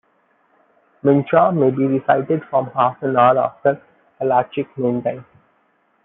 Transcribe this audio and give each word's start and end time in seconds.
Mincha 1.03 1.53
may 1.53 1.69
be 1.69 1.85
recited 1.85 2.43
from 2.49 2.71
half 2.71 3.03
an 3.03 3.15
hour 3.15 3.37
after 3.37 3.79
"halachic" 4.19 4.67
noontime. 4.75 5.23